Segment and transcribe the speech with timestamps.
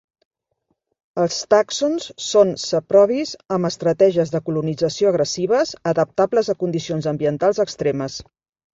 [1.23, 8.23] Els tàxons són saprobis amb estratègies de colonització agressives, adaptables a condicions ambientals extremes.